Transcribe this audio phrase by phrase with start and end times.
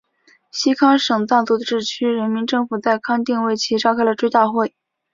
[0.51, 4.73] 西康省藏族自治区人民政府在康定为其召开了追悼会。